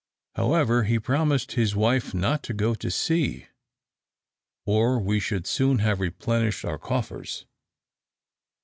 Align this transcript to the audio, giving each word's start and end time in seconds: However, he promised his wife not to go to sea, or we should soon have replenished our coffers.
However, 0.35 0.85
he 0.85 0.97
promised 0.97 1.51
his 1.51 1.75
wife 1.75 2.11
not 2.11 2.41
to 2.45 2.55
go 2.55 2.73
to 2.73 2.89
sea, 2.89 3.45
or 4.65 4.97
we 4.97 5.19
should 5.19 5.45
soon 5.45 5.77
have 5.77 5.99
replenished 5.99 6.65
our 6.65 6.79
coffers. 6.79 7.45